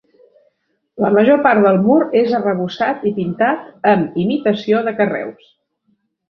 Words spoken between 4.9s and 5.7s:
carreus.